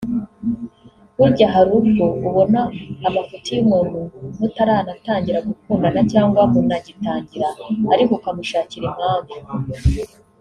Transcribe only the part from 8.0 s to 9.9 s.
ukamushakira impamvu